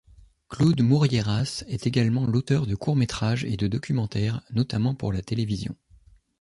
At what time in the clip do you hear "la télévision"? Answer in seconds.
5.13-5.75